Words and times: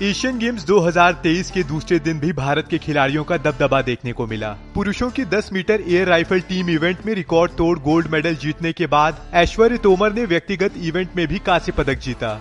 Asian 0.00 0.38
games 0.38 0.64
2023 0.66 1.50
के 1.50 1.62
दूसरे 1.62 1.98
दिन 1.98 2.20
भी 2.20 2.32
भारत 2.32 2.68
के 2.68 2.78
खिलाड़ियों 2.78 3.24
का 3.24 3.36
दबदबा 3.36 3.80
देखने 3.82 4.12
को 4.12 4.26
मिला। 4.26 4.48
पुरुषों 4.74 5.10
की 5.10 5.24
10 5.24 5.52
metre 5.52 5.80
air 5.88 6.08
rifle 6.08 6.40
team 6.40 6.70
event 6.70 7.06
में 7.06 7.14
रिकॉर्ड 7.14 7.52
तोड़ 7.52 7.78
गोल्ड 7.78 8.08
मेडल 8.08 8.34
जीतने 8.34 8.72
के 8.72 8.86
बाद 8.86 9.22
ऐश्वर्य 9.34 9.78
तोमर 9.78 10.12
ने 10.12 10.24
व्यक्तिगत 10.24 10.76
इवेंट 10.76 11.16
में 11.16 11.26
भी 11.28 11.38
कांस्य 11.38 11.72
पदक 11.72 11.98
जीता। 11.98 12.38